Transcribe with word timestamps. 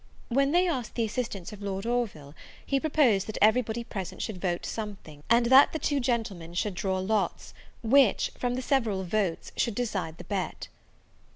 When 0.29 0.51
they 0.51 0.67
asked 0.67 0.95
the 0.95 1.05
assistance 1.05 1.53
of 1.53 1.61
Lord 1.61 1.85
Orville, 1.85 2.33
he 2.65 2.79
proposed 2.79 3.27
that 3.27 3.37
every 3.39 3.61
body 3.61 3.83
present 3.83 4.19
should 4.23 4.41
vote 4.41 4.65
something; 4.65 5.21
and 5.29 5.45
that 5.45 5.73
the 5.73 5.77
two 5.77 5.99
gentlemen 5.99 6.55
should 6.55 6.73
draw 6.73 6.97
lots 6.97 7.53
which, 7.83 8.31
from 8.35 8.55
the 8.55 8.63
several 8.63 9.03
votes, 9.03 9.51
should 9.55 9.75
decide 9.75 10.17
the 10.17 10.23
bet. 10.23 10.69